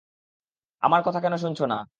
আমার 0.83 1.01
কথা 1.05 1.19
কেন 1.19 1.33
শুনছো 1.37 1.63
না? 1.65 1.77